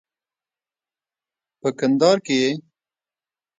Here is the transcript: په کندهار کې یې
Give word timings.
په 1.59 1.69
کندهار 1.79 2.17
کې 2.25 2.35
یې 2.41 2.49